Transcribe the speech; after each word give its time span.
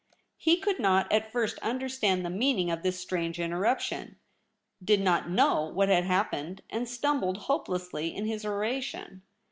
He 0.39 0.57
could 0.57 0.79
not 0.79 1.11
at 1.11 1.31
first 1.31 1.59
understand 1.59 2.25
the 2.25 2.31
meaning 2.31 2.71
of 2.71 2.81
this 2.81 2.99
strange 2.99 3.39
Interruption; 3.39 4.17
did 4.83 4.99
not 4.99 5.29
know 5.29 5.65
what 5.65 5.89
had 5.89 6.05
happened, 6.05 6.63
and 6.71 6.89
stumbled 6.89 7.37
hopelessly 7.43 8.07
in 8.15 8.25
his 8.25 8.43
oration. 8.43 9.21